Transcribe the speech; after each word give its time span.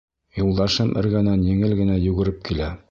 Юлдашым 0.39 0.89
эргәнән 1.03 1.47
еңел 1.53 1.79
генә 1.83 2.03
йүгереп 2.09 2.45
килә. 2.51 2.77